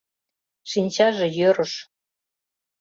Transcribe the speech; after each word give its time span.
Шинчаже 0.71 1.27
йӧрыш 1.37 1.73